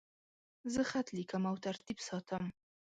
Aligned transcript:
زه 0.73 0.81
خط 0.89 1.07
لیکم 1.17 1.43
او 1.49 1.55
ترتیب 1.65 1.97
ساتم. 2.07 2.43